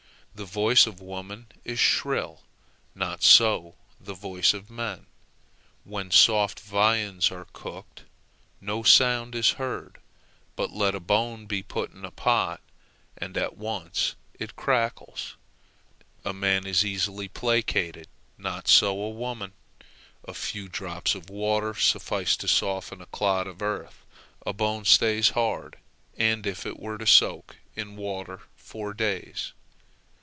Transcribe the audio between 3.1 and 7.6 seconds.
so the voice of men; when soft viands are